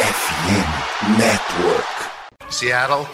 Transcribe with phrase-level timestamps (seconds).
[0.00, 2.50] FM Network.
[2.50, 3.06] Seattle,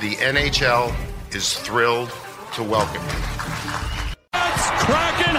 [0.00, 0.94] the NHL
[1.34, 2.10] is thrilled
[2.54, 3.22] to welcome you.
[4.32, 5.29] It's Kraken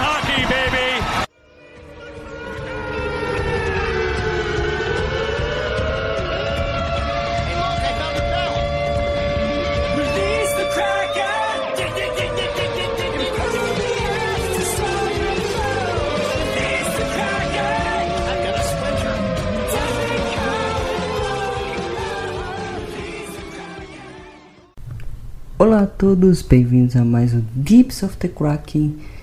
[25.62, 28.28] Olá a todos, bem-vindos a mais um Deeps of the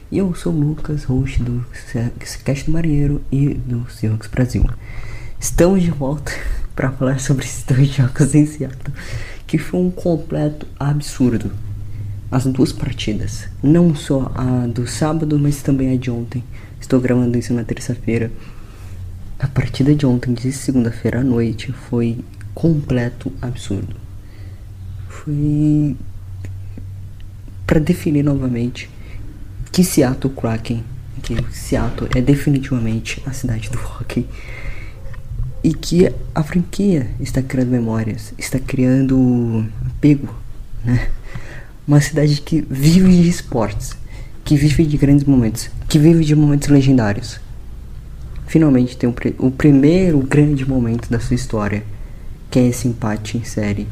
[0.10, 1.66] eu sou o Lucas, host do
[2.46, 4.64] Cast do Marinheiro e do Seahawks Brasil.
[5.38, 6.32] Estamos de volta
[6.74, 8.96] para falar sobre esses dois jogos em Seattle,
[9.46, 11.52] que foi um completo absurdo.
[12.32, 16.42] As duas partidas, não só a do sábado, mas também a de ontem.
[16.80, 18.32] Estou gravando isso na terça-feira.
[19.38, 22.24] A partida de ontem, de segunda-feira à noite, foi
[22.56, 23.98] completo absurdo.
[25.10, 25.98] Foi
[27.70, 28.90] para definir novamente
[29.72, 30.84] que Seattle Kraken,
[31.22, 34.26] que Seattle é definitivamente a cidade do hockey
[35.64, 40.34] e que a franquia está criando memórias, está criando apego,
[40.84, 41.10] né?
[41.88, 43.96] Uma cidade que vive de esportes,
[44.44, 47.40] que vive de grandes momentos, que vive de momentos legendários.
[48.48, 51.84] Finalmente tem o, o primeiro grande momento da sua história,
[52.50, 53.88] que é esse empate em série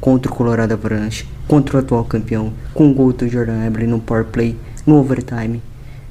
[0.00, 4.00] contra o Colorado Avalanche, contra o atual campeão, com o gol do Jordan Eberle no
[4.00, 5.62] power play, no overtime,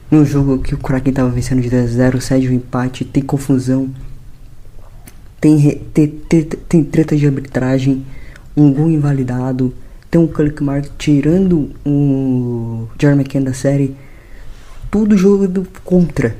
[0.09, 3.23] num jogo que o Kraken estava vencendo de 10 a 0, cede o empate, tem
[3.23, 3.89] confusão,
[5.41, 8.05] tem, re- te- te- tem treta de arbitragem,
[8.55, 9.73] um gol invalidado,
[10.09, 10.29] tem um
[10.61, 13.95] Mark tirando o Jeremy McCann da série,
[14.89, 16.35] tudo jogo do contra.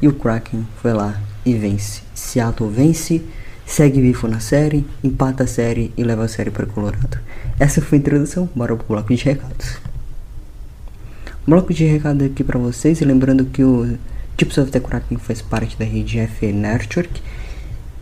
[0.00, 2.02] E o Kraken foi lá e vence.
[2.14, 3.20] Seattle vence,
[3.68, 7.18] segue vivo na série, empata a série e leva a série para Colorado.
[7.60, 9.76] Essa foi a introdução, bora pro bloco de recados.
[11.46, 13.98] Bloco de recado aqui para vocês, e lembrando que o
[14.38, 17.20] Tips of the Kraken faz parte da rede FA Network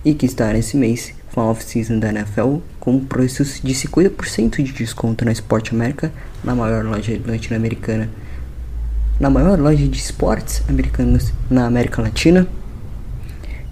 [0.04, 4.72] e que está nesse mês com a off-season da NFL com preços de 50% de
[4.72, 6.12] desconto na Sport América,
[6.44, 8.08] na maior loja latino-americana,
[9.18, 12.46] na maior loja de esportes americanos na América Latina.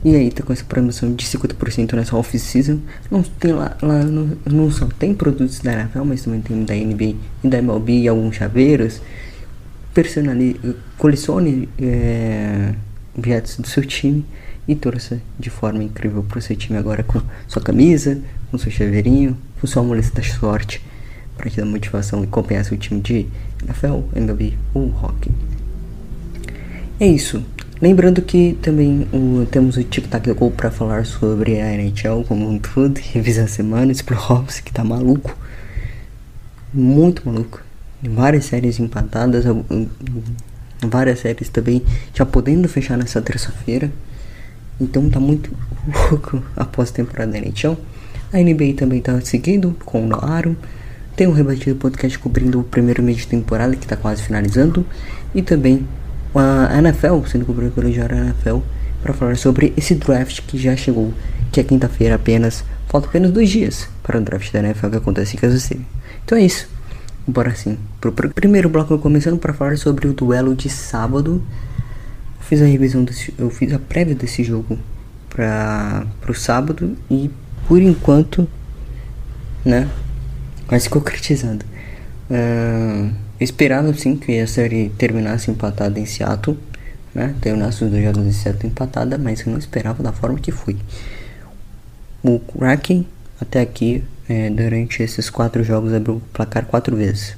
[0.05, 2.79] E aí tá com essa promoção de 50% nessa off-season.
[3.11, 6.75] Não tem lá, lá não, não só tem produtos da NFL, mas também tem da
[6.75, 9.01] NBA e da MLB e alguns chaveiros.
[9.95, 10.59] Personalize,
[10.99, 12.75] colecione é,
[13.17, 14.27] objetos do seu time
[14.69, 19.39] e torça de forma incrível pro seu time agora com sua camisa, com seu chaveirinho,
[19.59, 20.83] com sua amuleta da sorte
[21.37, 23.27] para te dar motivação e acompanhar seu time de
[23.63, 25.31] NFL, MLB ou hockey.
[27.01, 27.43] É isso.
[27.84, 32.59] Lembrando que também o, temos o do Gol para falar sobre a NHL como um
[32.59, 35.37] todo, revisar esse playoffs que tá maluco,
[36.73, 37.61] muito maluco.
[38.03, 39.87] Várias séries empatadas, al- hum,
[40.81, 41.83] várias séries também
[42.15, 43.93] já podendo fechar nessa terça-feira.
[44.81, 45.55] Então tá muito
[46.11, 47.77] louco a pós-temporada da NHL.
[48.33, 50.56] A NBA também tá seguindo com o Aro.
[51.15, 54.87] Tem um rebatido podcast cobrindo o primeiro mês de temporada que tá quase finalizando.
[55.34, 55.87] E também
[56.39, 58.59] a NFL, sendo cobrido pelo Diário NFL,
[59.03, 61.12] para falar sobre esse draft que já chegou,
[61.53, 62.65] que é quinta-feira apenas.
[62.89, 65.84] Faltam apenas dois dias para o draft da NFL que acontece em Kansas City.
[66.25, 66.69] Então é isso.
[67.27, 67.78] Bora sim.
[68.00, 71.43] Pro, pro primeiro bloco começando para falar sobre o duelo de sábado.
[72.39, 74.78] Eu fiz a revisão desse, eu fiz a prévia desse jogo
[75.31, 77.31] para pro sábado e
[77.67, 78.47] por enquanto,
[79.65, 79.89] né,
[80.69, 81.65] vai se concretizando.
[82.31, 86.59] Eu esperava sim que a série terminasse empatada em Seattle,
[87.15, 90.50] né, terminasse os dois jogos em Seattle empatada, mas eu não esperava da forma que
[90.50, 90.77] foi.
[92.22, 93.06] O Kraken
[93.41, 97.37] até aqui, eh, durante esses quatro jogos, abriu o placar quatro vezes.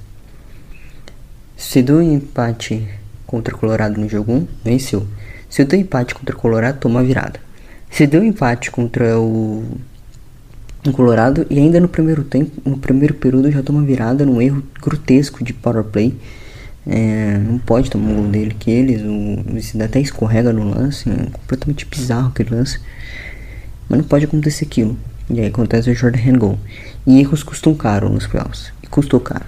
[1.57, 2.89] Se deu um empate
[3.27, 5.07] contra o Colorado no jogo 1, venceu.
[5.49, 7.41] Se deu empate contra o Colorado, toma virada.
[7.91, 9.65] Se deu empate contra o,
[10.85, 14.63] o Colorado e ainda no primeiro tempo, no primeiro período já toma virada num erro
[14.81, 16.15] grotesco de power play.
[16.87, 21.31] É, não pode tomar um gol dele que eles, o, até escorrega no lance, é
[21.33, 22.79] completamente bizarro aquele lance.
[23.89, 24.97] Mas não pode acontecer aquilo.
[25.29, 26.59] E aí acontece o Jordan Handgoal.
[27.07, 28.73] E erros custam caro nos playoffs.
[28.83, 29.47] E custou caro.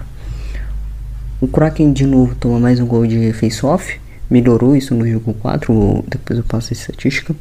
[1.39, 3.97] O Kraken de novo toma mais um gol de face-off.
[4.29, 5.73] Melhorou isso no jogo 4.
[5.73, 7.33] ou Depois eu passo a estatística.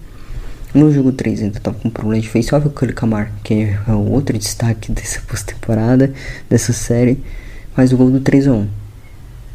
[0.75, 2.67] No jogo 3 ainda tava com problema de face-off.
[2.67, 6.13] O Kelly Kamar, que é o outro destaque dessa pós-temporada,
[6.49, 7.23] dessa série,
[7.75, 8.69] faz o gol do 3 a 1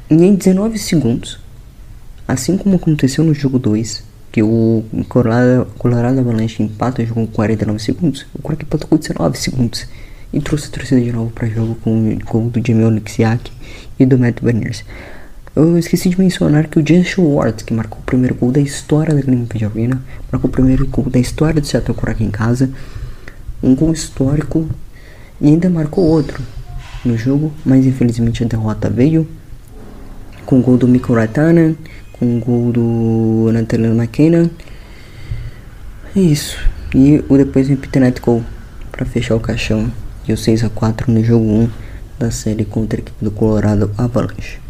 [0.09, 1.39] E em 19 segundos,
[2.27, 7.27] assim como aconteceu no jogo 2, que o Colorado, Colorado Avalanche empata o jogo com
[7.27, 9.85] 49 segundos, o Kraken empatou com 19 segundos
[10.33, 13.51] e trouxe a torcida de novo para jogo com o gol do Jamie Oleksiak
[13.99, 14.83] e do Matt Banners.
[15.55, 19.13] Eu esqueci de mencionar que o James Schwartz, que marcou o primeiro gol da história
[19.13, 20.01] da Greenfield Arena,
[20.31, 22.71] marcou o primeiro gol da história do Seattle Kraken em casa,
[23.61, 24.67] um gol histórico
[25.39, 26.41] e ainda marcou outro
[27.05, 29.27] no jogo, mas infelizmente a derrota veio
[30.43, 31.77] com o gol do Mikko Raitanen,
[32.13, 34.49] com o gol do Nathan McKinnon.
[36.15, 36.57] É isso.
[36.95, 38.43] E o depois o Pitenet Goal
[38.91, 39.91] para fechar o caixão
[40.27, 41.69] e o 6 a 4 no jogo 1
[42.17, 44.62] da série contra a equipe do Colorado Avalanche.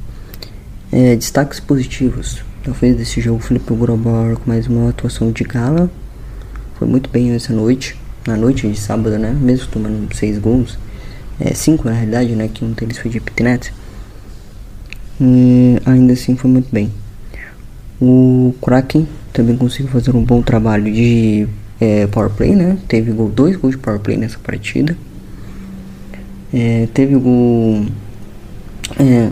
[0.95, 2.44] É, destaques positivos.
[2.63, 5.90] Talvez desse jogo, Felipe Grobauer com mais uma atuação de gala.
[6.78, 7.98] Foi muito bem essa noite,
[8.28, 9.36] na noite de sábado, né?
[9.42, 10.78] Mesmo tomando 6 gols.
[11.40, 12.48] É, 5 na realidade, né?
[12.48, 13.74] Que um deles foi de Pitnet.
[15.19, 16.94] E ainda assim foi muito bem.
[18.00, 21.48] O Kraken também conseguiu fazer um bom trabalho de
[21.81, 22.78] é, power play, né?
[22.88, 24.96] Teve gol, dois gols de power play nessa partida.
[26.54, 27.84] É, teve gol.
[29.00, 29.31] É,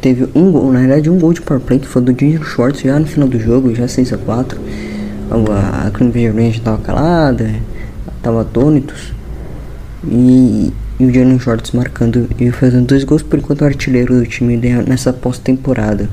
[0.00, 2.82] teve um gol, na verdade, um gol de power play que foi do Ginger Shorts
[2.82, 4.60] já no final do jogo, já 6 a 4
[5.30, 7.54] A, a Clean Range tava calada,
[8.22, 9.12] tava atônitos.
[10.04, 14.26] E, e o Jalen Shorts marcando e fazendo dois gols por enquanto o artilheiro do
[14.26, 14.56] time
[14.86, 16.08] nessa pós-temporada.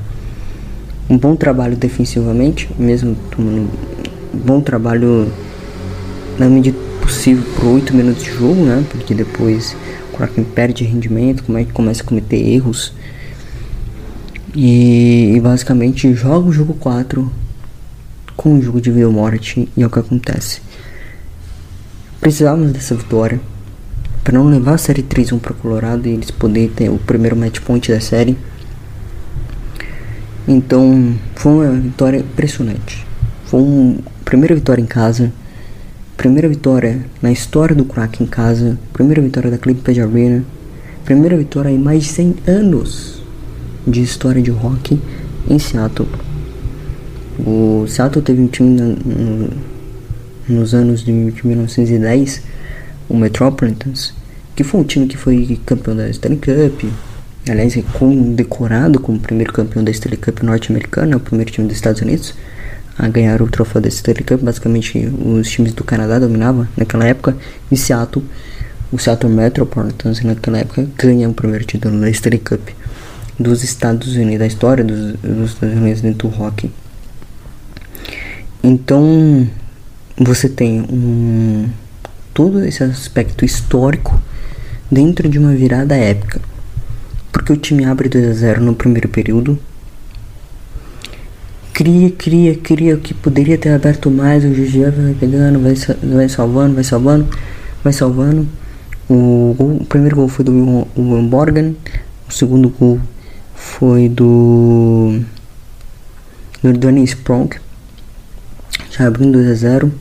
[1.08, 3.70] Um bom trabalho defensivamente, mesmo tomando
[4.34, 5.30] um bom trabalho
[6.38, 8.84] na medida possível por 8 minutos de jogo, né?
[8.90, 9.76] Porque depois
[10.12, 12.92] o Kraken perde rendimento, como é que começa a cometer erros.
[14.58, 17.30] E, basicamente joga o jogo 4
[18.34, 20.62] com o jogo de vida ou morte e é o que acontece.
[22.18, 23.38] Precisávamos dessa vitória
[24.24, 27.60] para não levar a série 3-1 para Colorado e eles poderem ter o primeiro match
[27.60, 28.34] point da série.
[30.48, 33.06] Então foi uma vitória impressionante.
[33.44, 35.30] Foi uma primeira vitória em casa,
[36.16, 40.42] primeira vitória na história do Kraken em casa, primeira vitória da Clippers Arena,
[41.04, 43.15] primeira vitória em mais de 100 anos
[43.86, 45.00] de história de hockey
[45.48, 46.08] em Seattle.
[47.38, 49.50] O Seattle teve um time na, no,
[50.48, 52.42] nos anos de 1910,
[53.08, 54.14] o Metropolitans,
[54.54, 56.90] que foi um time que foi campeão da Stanley Cup,
[57.48, 62.00] aliás, é condecorado como primeiro campeão da Stanley Cup norte-americana, o primeiro time dos Estados
[62.00, 62.34] Unidos
[62.98, 64.40] a ganhar o troféu da Stanley Cup.
[64.40, 67.36] Basicamente, os times do Canadá dominavam naquela época.
[67.70, 68.24] E Seattle,
[68.90, 72.68] o Seattle Metropolitans naquela época ganha o primeiro título da Stanley Cup
[73.38, 76.70] dos Estados Unidos, da história dos, dos Estados Unidos dentro do hockey.
[78.62, 79.46] Então,
[80.18, 81.68] você tem um
[82.32, 84.20] todo esse aspecto histórico
[84.90, 86.40] dentro de uma virada épica.
[87.32, 89.58] Porque o time abre 2 a 0 no primeiro período.
[91.72, 94.44] Cria, cria, cria que poderia ter aberto mais.
[94.44, 95.74] O GG vai pegando, vai,
[96.14, 97.28] vai salvando, vai salvando,
[97.84, 98.48] vai salvando.
[99.08, 100.52] O, gol, o primeiro gol foi do
[100.96, 101.74] Will Morgan.
[102.28, 103.00] O segundo gol
[103.66, 105.20] foi do.
[106.62, 107.50] Danny Sprong.
[108.90, 109.92] Já abrindo 2 a 0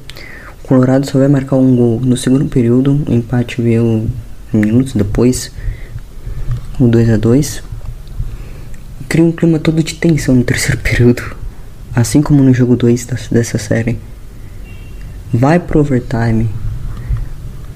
[0.64, 3.04] O Colorado só vai marcar um gol no segundo período.
[3.08, 4.10] O empate veio
[4.54, 5.52] minutos depois,
[6.80, 7.64] o 2 a 2
[9.10, 11.36] Cria um clima todo de tensão no terceiro período,
[11.94, 14.00] assim como no jogo 2 dessa série.
[15.34, 16.50] Vai pro overtime.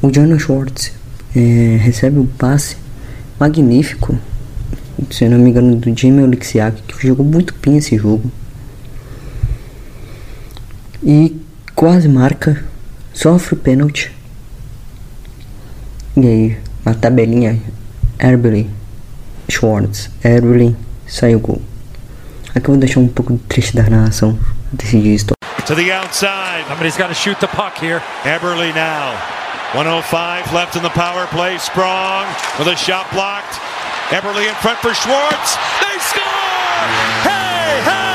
[0.02, 0.94] O Jonah Schwartz
[1.36, 2.78] é, recebe um passe
[3.40, 4.18] magnífico,
[5.12, 8.32] se não me engano, do Jamie Oleksiak, que jogou muito bem esse jogo.
[11.04, 11.40] E
[11.76, 12.64] quase marca,
[13.14, 14.12] sofre o pênalti.
[16.18, 17.60] E aí, a tabelinha
[18.20, 18.70] Erbely,
[19.50, 20.76] Schwartz, Erbely,
[21.08, 21.62] saiu gol.
[22.54, 24.38] Aqui eu vou deixar um pouco triste da narração
[24.74, 25.28] decidir isso.
[25.66, 26.66] To the outside.
[26.68, 28.02] Somebody's got to shoot the puck here.
[28.24, 29.14] Eberly now.
[29.74, 31.58] 105 left in the power play.
[31.60, 32.26] Sprong
[32.58, 33.69] with a shot blocked.
[34.10, 35.56] Eberly in front for Schwartz.
[35.80, 36.24] They score!
[37.22, 38.09] Hey, hey!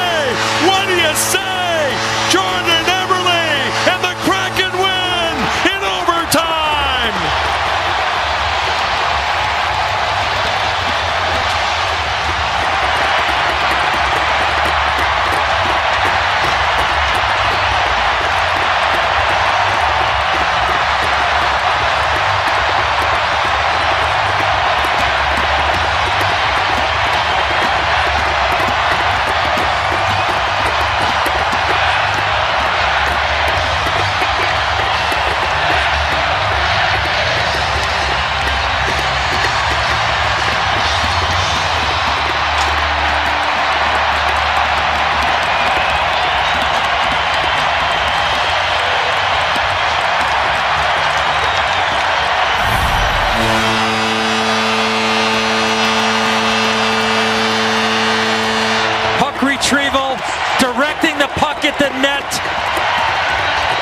[61.65, 62.29] At the net.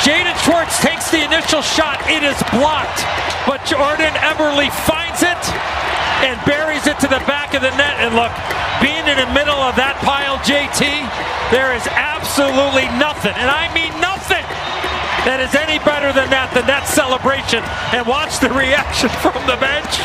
[0.06, 1.98] Jaden Schwartz takes the initial shot.
[2.06, 3.02] It is blocked,
[3.46, 5.42] but Jordan Eberly finds it
[6.22, 7.98] and buries it to the back of the net.
[7.98, 8.30] And look,
[8.78, 10.82] being in the middle of that pile, JT,
[11.50, 14.46] there is absolutely nothing, and I mean nothing,
[15.26, 17.62] that is any better than that, than that celebration.
[17.94, 19.98] And watch the reaction from the bench.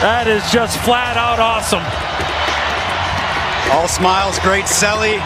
[0.00, 1.84] That is just flat out awesome.
[3.72, 5.20] All smiles, great Selly.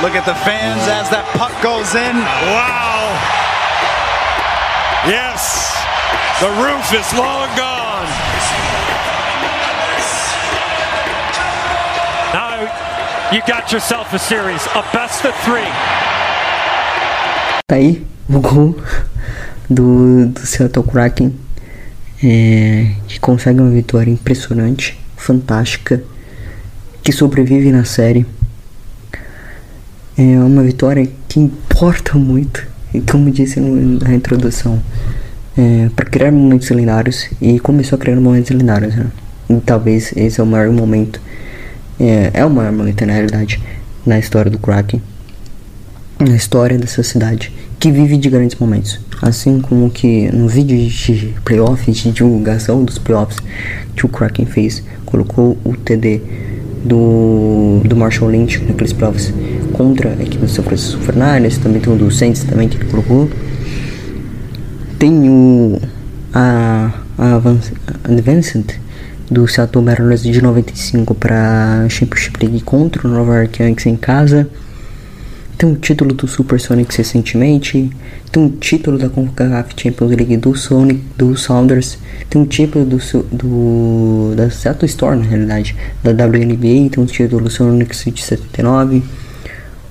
[0.00, 2.14] Look at the fans as that puck goes in.
[2.54, 3.10] Wow.
[5.10, 5.74] Yes.
[6.38, 8.06] The roof is long gone.
[12.32, 12.62] Now
[13.32, 15.66] you got yourself a series, a best of three.
[17.66, 18.76] Tá aí o gol
[19.68, 21.36] do, do Seattle Kraken,
[22.22, 26.02] é, que consegue uma vitória impressionante, fantástica,
[27.02, 28.26] que sobrevive na série.
[30.16, 34.82] É uma vitória que importa muito, e como disse na introdução,
[35.56, 38.94] é, para criar momentos lendários, e começou a criar momentos lendários.
[38.94, 39.06] Né?
[39.50, 41.20] E talvez esse é o maior momento,
[42.00, 43.62] é, é o maior momento na realidade,
[44.04, 45.00] na história do Kraken
[46.18, 48.98] na história dessa cidade, que vive de grandes momentos.
[49.20, 53.38] Assim como que no vídeo de playoff, de divulgação dos playoffs
[53.96, 56.20] que o Kraken fez, colocou o TD
[56.84, 59.32] do, do Marshall Lynch naqueles playoffs
[59.72, 62.84] contra a equipe do São Francisco Fernandes, também tem o do Saints também que ele
[62.88, 63.28] colocou.
[64.98, 65.80] Tem o
[66.32, 67.72] a, a Advance-
[68.04, 68.64] Advanced
[69.30, 74.48] do Seattle Mariners de 95 para Championship League contra o Nova York Yankees em casa.
[75.58, 77.90] Tem um título do Super Sonics recentemente.
[78.30, 81.98] Tem um título da CONCACAF Champions League do Sonic, do Sounders.
[82.30, 82.98] Tem um título do,
[83.32, 86.90] do da Seattle Store, na realidade, da WNBA.
[86.90, 89.02] Tem um título do Sonics de 79.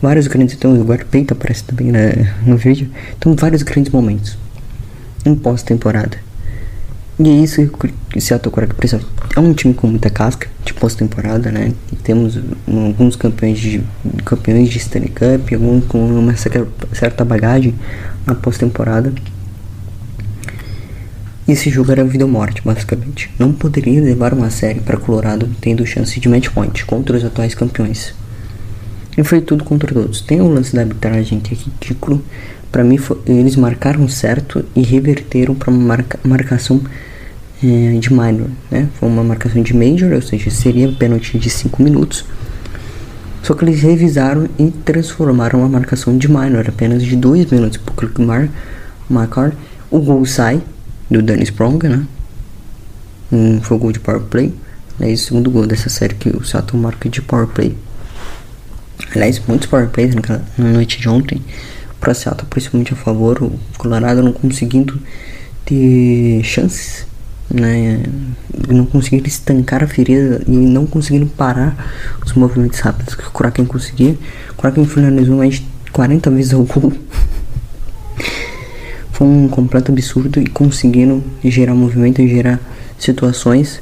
[0.01, 0.55] Vários grandes.
[0.55, 2.89] Então, o Guard Payton aparece também né, no vídeo.
[3.17, 4.37] Então, vários grandes momentos
[5.25, 6.17] em pós-temporada.
[7.19, 9.03] E é isso que o Seattle Kraken precisa.
[9.35, 10.47] É um time com muita casca
[10.79, 11.73] pós-temporada, né?
[12.03, 13.81] Temos alguns campeões de
[14.25, 17.75] campeões de Stanley Cup, alguns com uma certa, bagagem
[18.25, 19.13] na pós-temporada.
[21.47, 23.29] Esse jogo era vida ou morte, basicamente.
[23.39, 27.55] Não poderia levar uma série para Colorado tendo chance de match point contra os atuais
[27.55, 28.13] campeões.
[29.17, 30.21] E foi tudo contra todos.
[30.21, 32.21] Tem o lance da arbitragem que é ridículo.
[32.69, 36.81] Pra mim, eles marcaram certo e reverteram para uma marca- marcação
[37.63, 38.89] eh, de minor, né?
[38.99, 42.25] Foi uma marcação de major, ou seja, seria pênalti de 5 minutos.
[43.43, 47.95] Só que eles revisaram e transformaram a marcação de minor apenas de 2 minutos por
[47.95, 48.49] Clickmar
[49.09, 49.53] Macar.
[49.89, 50.61] O gol sai
[51.09, 52.05] do Dennis Prong, né?
[53.31, 54.53] Um, foi o gol de power play.
[54.99, 57.77] É o segundo gol dessa série que o Seattle marca de power play.
[59.13, 61.41] Aliás, muitos power plays naquela, na noite de ontem
[61.99, 64.99] para Seattle, principalmente a favor, o Colorado não conseguindo
[65.65, 67.05] ter chances,
[67.49, 68.03] né?
[68.67, 71.91] Não conseguindo estancar a ferida e não conseguindo parar
[72.25, 74.17] os movimentos rápidos que o Kraken conseguia.
[74.51, 76.93] O Kraken finalizou mais de 40 vezes ao gol.
[79.11, 82.59] Foi um completo absurdo e conseguindo gerar movimento e gerar
[82.99, 83.81] situações.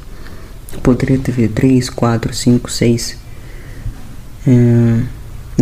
[0.82, 3.26] Poderia ter 3, 4, 5, 6
[4.46, 5.00] é,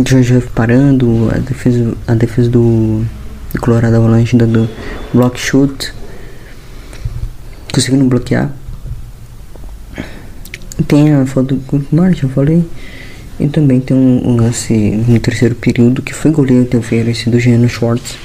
[0.05, 3.03] George parando, a defesa, a defesa do,
[3.51, 4.69] do Colorado Avalanche dando
[5.13, 5.91] block shoot,
[7.75, 8.49] conseguindo bloquear.
[10.87, 12.65] Tem a foto do Martin, eu falei.
[13.37, 17.67] E também tem um, um lance no terceiro período que foi goleiro interferência do Jano
[17.67, 18.17] Schwartz.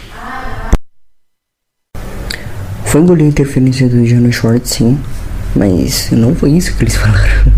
[2.84, 4.96] Foi goleiro interferência do Jano Schwartz, sim.
[5.56, 7.52] Mas não foi isso que eles falaram.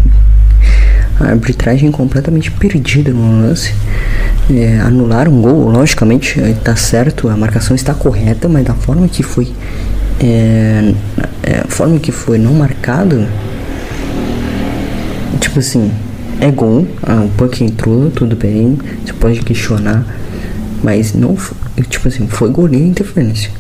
[1.21, 3.75] A arbitragem completamente perdida no lance.
[4.51, 9.23] É, anularam um gol, logicamente, está certo, a marcação está correta, mas da forma que
[9.23, 9.53] foi.
[10.23, 10.95] É,
[11.43, 13.27] é, a forma que foi não marcado.
[15.41, 15.91] Tipo assim,
[16.41, 20.05] é gol, ah, o puck entrou, tudo bem, você pode questionar,
[20.83, 21.57] mas não foi,
[21.89, 23.51] tipo assim, foi goleiro interferência,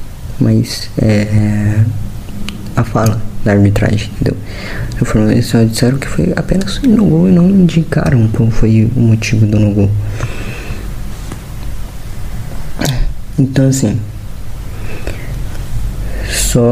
[0.41, 1.81] mas é,
[2.77, 4.37] a fala da arbitragem, entendeu?
[5.31, 9.45] Eles só disseram que foi apenas no gol e não indicaram qual foi o motivo
[9.47, 9.91] do no gol.
[13.39, 13.99] Então assim,
[16.53, 16.63] só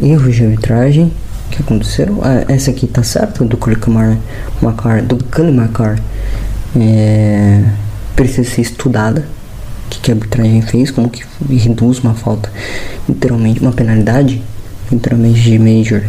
[0.00, 1.12] erros de arbitragem
[1.50, 2.20] que aconteceram.
[2.22, 4.16] Ah, essa aqui tá certa do Clickmar
[4.60, 5.98] Macar, do Cully Macar.
[6.78, 7.62] É,
[8.14, 9.26] precisa ser estudada.
[9.86, 11.24] O que, que a arbitragem fez, como que
[11.54, 12.50] reduz uma falta,
[13.08, 14.40] literalmente, uma penalidade,
[14.90, 16.02] literalmente de Major.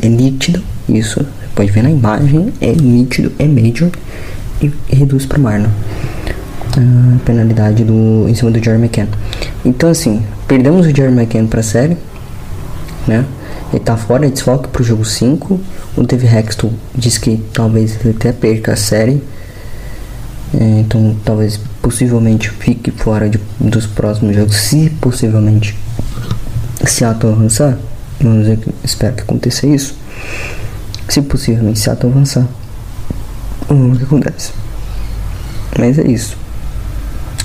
[0.00, 3.88] É nítido isso, Pode ver na imagem, é nítido, é major
[4.60, 5.70] e reduz para minor
[6.76, 9.06] a penalidade do, em cima do Jerry McCann.
[9.64, 11.96] Então assim, perdemos o Jerry McCann para a série,
[13.06, 13.24] né?
[13.72, 15.60] Ele tá fora, desfoque pro jogo 5.
[15.96, 19.22] O Dave Hexton diz que talvez ele até perca a série.
[20.52, 25.76] É, então talvez possivelmente fique fora de, dos próximos jogos, se possivelmente
[26.86, 27.76] Seattle avançar.
[28.20, 29.96] Vamos ver, espero que aconteça isso.
[31.08, 32.46] Se possivelmente Seattle avançar,
[33.68, 34.52] vamos ver o que acontece.
[35.76, 36.43] Mas é isso.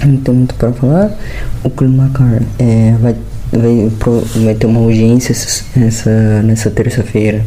[0.05, 1.11] Não tem muito para falar.
[1.63, 3.15] O Clint McCarr é, vai,
[3.51, 3.91] vai,
[4.43, 7.45] vai ter uma audiência essa, nessa terça-feira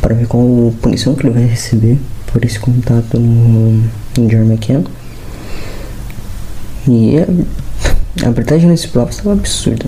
[0.00, 1.98] para ver qual punição que ele vai receber
[2.32, 3.82] por esse contato no,
[4.18, 4.84] no Jerry McKenna.
[6.88, 9.86] E a, a arbitragem nesse playoff estava absurda.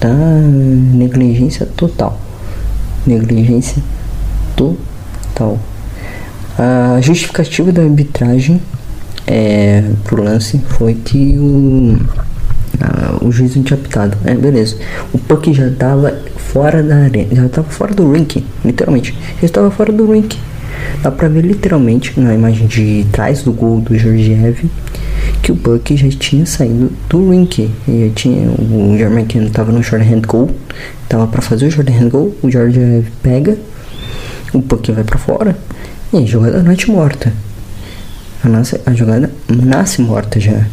[0.00, 2.18] Tá negligência total.
[3.06, 3.82] Negligência
[4.56, 5.58] total.
[6.58, 8.60] A justificativa da arbitragem
[9.26, 11.98] é, pro lance foi que o,
[12.80, 14.16] a, o juiz não tinha apitado.
[14.24, 14.76] É, beleza.
[15.12, 19.16] O Puck já tava fora da arena, já tava fora do rink, literalmente.
[19.40, 20.38] Já estava fora do rink.
[21.02, 24.64] Dá pra ver literalmente na imagem de trás do gol do Georgiev
[25.42, 27.70] que o Buck já tinha saído do rink.
[27.88, 30.50] E tinha, o Jeremy Kane tava no short hand goal,
[31.08, 33.58] tava para fazer o short hand goal, o Georgiev pega,
[34.52, 35.56] o Buck vai para fora
[36.12, 37.32] e a jogada noite morta.
[38.44, 40.66] A, nossa, a jogada nasce morta já.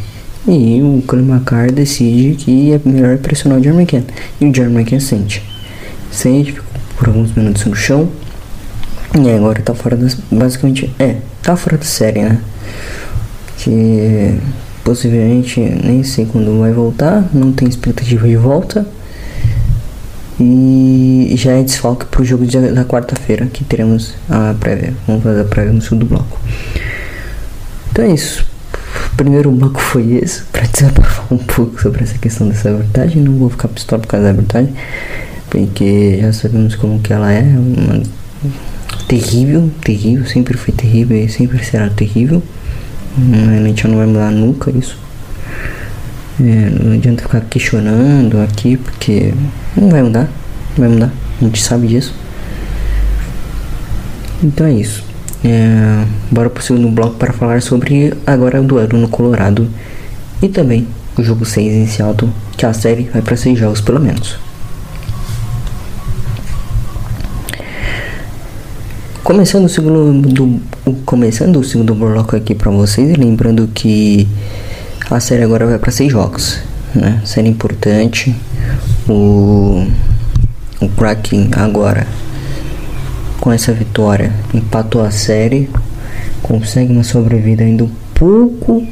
[0.47, 1.27] E o Colin
[1.73, 4.05] decide que é melhor pressionar o Jeremy Kane.
[4.41, 5.43] E o Jeremy Kane sente.
[6.11, 6.59] Sente,
[6.97, 8.09] por alguns minutos no chão,
[9.15, 10.15] e agora tá fora das.
[10.31, 12.39] Basicamente, é, tá fora da série, né?
[13.57, 14.39] Que
[14.83, 18.85] possivelmente nem sei quando vai voltar, não tem expectativa de volta.
[20.39, 24.93] E já é desfalque pro jogo de, da quarta-feira, que teremos a prévia.
[25.05, 26.39] Vamos fazer a prévia no sul do bloco.
[27.99, 28.45] Então é isso.
[29.11, 33.19] O primeiro bloco foi esse, pra desabafar um pouco sobre essa questão dessa verdade.
[33.19, 34.73] Não vou ficar pistola por causa da verdade,
[35.49, 37.41] porque já sabemos como que ela é.
[37.41, 38.01] Uma
[39.05, 42.41] terrível, terrível, sempre foi terrível e sempre será terrível.
[43.17, 44.97] A gente não vai mudar nunca isso.
[46.39, 49.33] É, não adianta ficar questionando aqui, porque
[49.75, 50.29] não vai mudar,
[50.77, 52.15] não vai mudar, a gente sabe disso.
[54.41, 55.08] Então é isso.
[55.43, 59.69] É, bora pro segundo bloco para falar sobre agora o duelo no Colorado
[60.41, 63.99] e também o jogo 6 em Seattle, que a série vai para 6 jogos pelo
[63.99, 64.37] menos.
[69.23, 70.59] Começando o segundo do,
[71.05, 74.27] começando o segundo bloco aqui para vocês, lembrando que
[75.09, 76.59] a série agora vai para seis jogos,
[76.95, 77.21] né?
[77.25, 78.35] Série importante.
[79.07, 79.85] O
[80.81, 82.07] o Kraken agora
[83.39, 85.69] com essa vitória empatou a série,
[86.41, 88.85] consegue uma sobrevida ainda um pouco,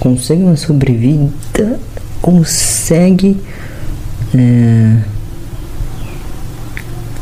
[0.00, 1.78] consegue uma sobrevida,
[2.20, 3.40] consegue
[4.34, 4.96] é,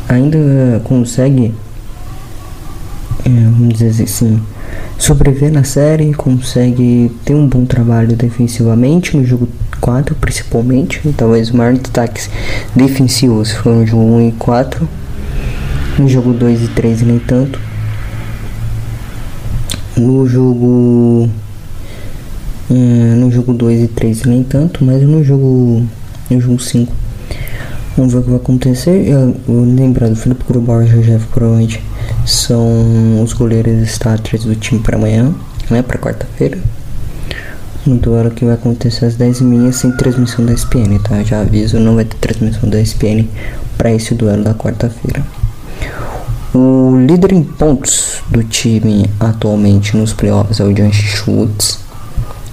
[0.08, 1.54] ainda consegue
[3.24, 4.40] é, vamos dizer assim,
[4.98, 9.48] sobreviver na série, consegue ter um bom trabalho defensivamente no jogo
[9.80, 11.00] 4, principalmente.
[11.16, 12.28] Talvez o maior destaque
[12.74, 14.88] defensivos foram no jogo 1 e 4.
[15.96, 17.60] No jogo 2 e 3 nem tanto.
[19.96, 21.28] No jogo.
[22.68, 22.74] É,
[23.14, 25.86] no jogo 2 e 3 nem tanto, mas no jogo.
[26.28, 26.92] No jogo 5.
[27.96, 29.06] Vamos ver o que vai acontecer.
[29.06, 31.80] Eu, eu lembrando, Felipe Grubauer e José provavelmente
[32.26, 35.32] são os goleiros starters do time para amanhã,
[35.70, 36.58] né, para quarta-feira.
[37.86, 41.22] No duelo que vai acontecer às 10h30 sem transmissão da SPN, tá?
[41.22, 43.28] Já aviso, não vai ter transmissão da SPN
[43.78, 45.22] para esse duelo da quarta-feira.
[46.54, 51.80] O líder em pontos do time atualmente nos playoffs é o John Schultz,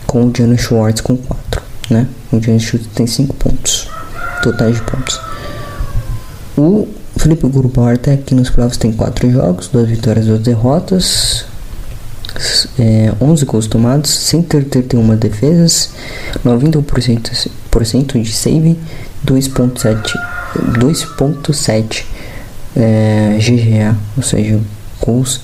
[0.08, 2.08] com o John Schwartz com 4, né?
[2.32, 3.88] O John Schultz tem 5 pontos,
[4.42, 5.20] totais de pontos.
[6.58, 11.46] O Felipe Grubauer até aqui nos playoffs tem 4 jogos, 2 vitórias, 2 derrotas,
[12.80, 15.92] é, 11 gols tomados, 131 defesas,
[16.44, 18.80] 91% de save,
[19.26, 20.14] 2.7
[20.56, 22.06] 2.7
[22.76, 24.60] é, GGA, ou seja,
[25.06, 25.42] gols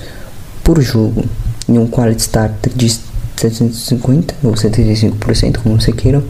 [0.63, 1.25] por jogo,
[1.67, 2.89] e um quality starter de
[3.37, 6.23] 750 ou 75%, como você queira.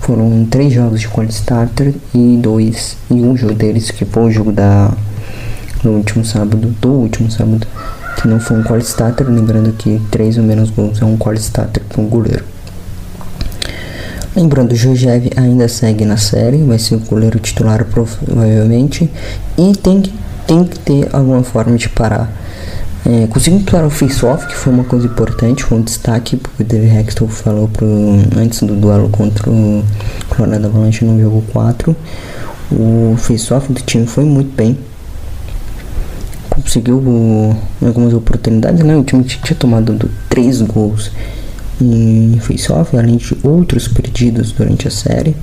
[0.00, 4.30] Foram três jogos de quality starter e dois e um jogo deles que foi o
[4.30, 4.92] jogo da
[5.82, 7.66] no último sábado, do último sábado,
[8.16, 11.44] que não foi um quality starter, lembrando que três ou menos gols é um quality
[11.44, 12.44] starter para um goleiro.
[14.34, 19.08] Lembrando, o Jojev ainda segue na série, vai ser o goleiro titular provavelmente.
[19.56, 20.12] E tem que
[20.46, 22.30] tem que ter alguma forma de parar.
[23.06, 26.66] É, conseguimos parar o face-off, que foi uma coisa importante, foi um destaque, porque o
[26.66, 27.86] David Hextall falou pro,
[28.34, 29.84] antes do duelo contra o
[30.30, 31.94] Colorado Avalanche no jogo 4.
[32.72, 34.78] O face-off do time foi muito bem.
[36.48, 38.96] Conseguiu uh, algumas oportunidades, né?
[38.96, 41.10] O time tinha tomado 3 gols
[41.78, 45.36] em face-off, além de outros perdidos durante a série.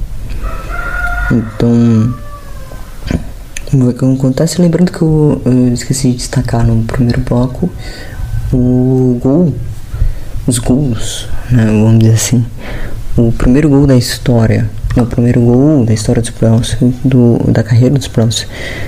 [1.32, 2.31] Então, o
[3.90, 4.62] acontece?
[4.62, 7.70] Lembrando que eu, eu, esqueci de destacar no primeiro bloco
[8.52, 9.54] o gol,
[10.46, 12.46] os gols, né, vamos dizer assim.
[13.18, 17.96] O primeiro gol da história, o primeiro gol da história dos Browns, do, da carreira
[17.96, 18.46] dos Browns,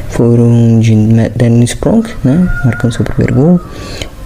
[0.09, 0.93] foram de
[1.35, 3.61] Dennis Sprong, né, marcando seu primeiro gol.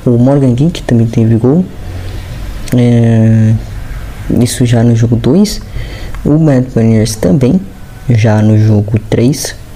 [0.06, 1.64] O Morgan Gink também teve gol,
[2.76, 3.54] é,
[4.40, 5.62] isso já no jogo 2.
[6.26, 7.62] O Matt Banners também,
[8.10, 9.67] já no jogo 3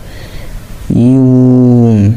[0.89, 2.13] e o.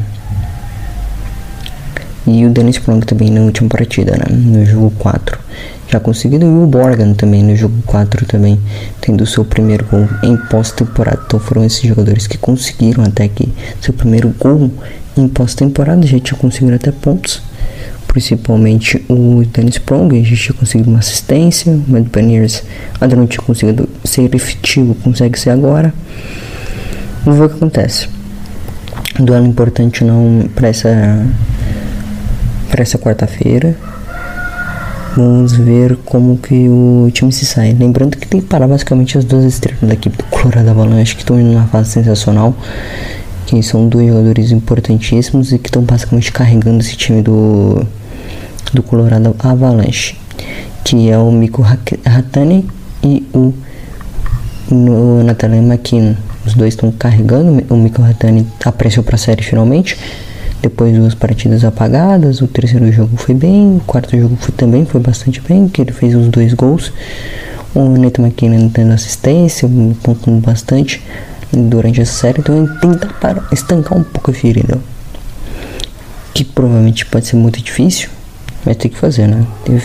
[2.26, 4.24] E o Dennis Plunk também na última partida, né?
[4.30, 5.38] No jogo 4.
[5.88, 6.46] Já conseguido.
[6.46, 8.58] E o Borgan também no jogo 4 também.
[9.00, 11.20] Tendo seu primeiro gol em pós-temporada.
[11.26, 14.70] Então foram esses jogadores que conseguiram até que seu primeiro gol
[15.16, 16.06] em pós-temporada.
[16.06, 17.42] Já tinha conseguido até pontos.
[18.08, 21.70] Principalmente o Dennis Prong, a gente tinha conseguido uma assistência.
[21.70, 22.62] O Matt Baniers
[23.00, 25.92] ainda não tinha conseguido ser efetivo, consegue ser agora.
[27.24, 28.13] Vamos ver o que acontece
[29.20, 31.26] duelo importante não para essa
[32.70, 33.76] para essa quarta-feira.
[35.16, 37.72] Vamos ver como que o time se sai.
[37.72, 41.22] Lembrando que tem que parar basicamente as duas estrelas da equipe do Colorado Avalanche que
[41.22, 42.52] estão em uma fase sensacional.
[43.46, 47.86] Que são dois jogadores importantíssimos e que estão basicamente carregando esse time do,
[48.72, 50.16] do Colorado Avalanche.
[50.82, 51.64] Que é o Miko
[52.04, 52.66] Hatani
[53.02, 53.54] e o
[54.70, 56.14] no Nathalie McKinnon.
[56.46, 57.64] Os dois estão carregando.
[57.70, 59.96] O Mikko Hatani apareceu para a série finalmente.
[60.60, 62.40] Depois duas partidas apagadas.
[62.40, 63.76] O terceiro jogo foi bem.
[63.76, 65.68] O quarto jogo foi, também foi bastante bem.
[65.68, 66.92] Que ele fez os dois gols.
[67.74, 69.68] O Neto McKinnon tendo assistência,
[70.02, 71.02] pontuando bastante
[71.52, 72.40] durante essa série.
[72.40, 74.78] Então ele tenta para estancar um pouco a ferida.
[76.32, 78.08] Que provavelmente pode ser muito difícil.
[78.64, 79.44] Vai ter que fazer, né?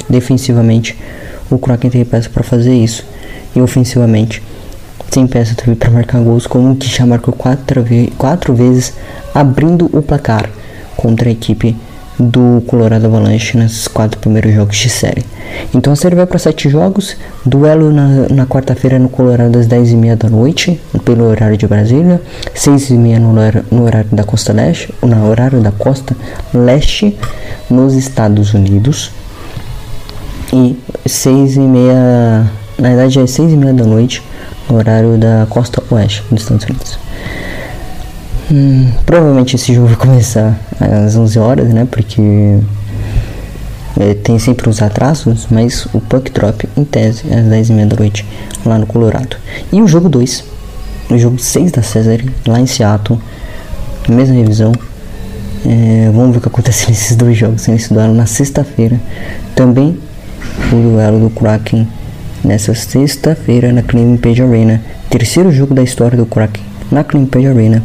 [0.09, 0.97] Defensivamente,
[1.49, 3.05] o Kraken tem peça para fazer isso.
[3.55, 4.41] E ofensivamente,
[5.11, 8.93] sem peça também para marcar gols, como que já marcou quatro, ve quatro vezes,
[9.33, 10.49] abrindo o placar
[10.95, 11.75] contra a equipe
[12.19, 15.25] do Colorado Avalanche nesses quatro primeiros jogos de série.
[15.73, 20.15] Então a série vai para sete jogos, duelo na, na quarta-feira no Colorado às 10h30
[20.15, 22.21] da noite, pelo horário de Brasília,
[22.53, 23.33] 6h30 no,
[23.71, 26.15] no horário da Costa Leste, no horário da Costa
[26.53, 27.17] Leste,
[27.69, 29.11] nos Estados Unidos,
[30.51, 34.21] e 6h30, na verdade é 6h30 da noite,
[34.75, 36.99] horário da costa oeste dos Estados Unidos.
[38.51, 41.87] Hum, provavelmente esse jogo vai começar às 11 horas, né?
[41.89, 42.59] Porque
[43.99, 47.73] é, tem sempre os atrasos, mas o puck drop em tese é às 10 e
[47.73, 48.25] meia da noite
[48.65, 49.37] lá no Colorado.
[49.71, 50.43] E o jogo 2,
[51.11, 53.19] o jogo 6 da Cesar, lá em Seattle,
[54.07, 54.71] mesma revisão.
[55.65, 58.99] É, vamos ver o que acontece nesses dois jogos, nesse duelo na sexta-feira.
[59.55, 59.99] Também
[60.71, 61.87] o duelo do Kraken
[62.43, 67.83] nessa sexta-feira na Page Arena, terceiro jogo da história do Kraken na Page Arena.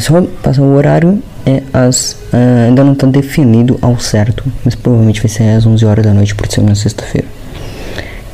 [0.00, 5.20] Só passar o horário é as uh, ainda não está definido ao certo, mas provavelmente
[5.20, 7.26] vai ser às 11 horas da noite por ser na sexta-feira.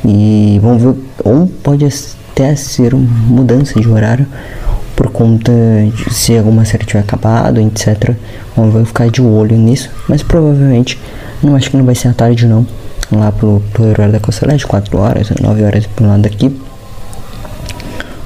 [0.05, 4.27] E vamos ver, ou pode até ser uma mudança de horário
[4.95, 5.51] por conta
[5.95, 8.13] de se alguma série tiver acabado, etc.
[8.55, 10.99] Vamos ficar de olho nisso, mas provavelmente
[11.41, 12.65] não acho que não vai ser à tarde não
[13.11, 16.55] lá pro, pro horário da Costa Leste, 4 horas, 9 horas pro lado daqui.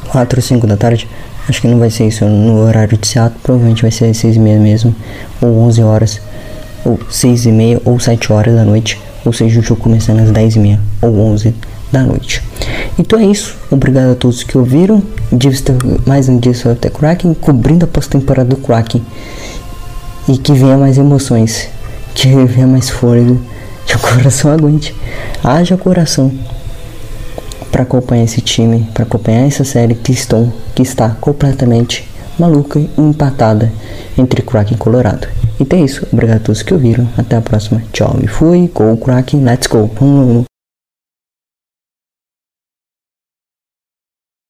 [0.10, 1.08] 4 ou 5 da tarde.
[1.48, 4.39] Acho que não vai ser isso no horário de Seattle, provavelmente vai ser 6 e
[4.39, 4.96] meia mesmo,
[5.41, 6.22] ou 11 horas,
[6.86, 10.32] ou 6 e meia, ou 7 horas da noite, ou seja, o jogo começando às
[10.32, 11.54] 10 e meia, ou 11
[11.91, 12.41] da noite.
[12.98, 15.04] Então é isso, obrigado a todos que ouviram,
[16.06, 19.02] mais um dia sobre o Kraken, cobrindo a pós-temporada do Kraken,
[20.30, 21.67] e que venha mais emoções,
[22.15, 23.38] que venha mais fôlego,
[23.97, 24.95] que o coração aguente.
[25.43, 26.32] Haja coração
[27.71, 32.89] para acompanhar esse time, para acompanhar essa série que estão, que está completamente maluca e
[32.97, 33.71] empatada
[34.17, 35.27] entre Kraken e Colorado.
[35.60, 38.97] Então é isso, obrigado a todos que ouviram, até a próxima, tchau e fui, go
[38.97, 39.89] Kraken, let's go.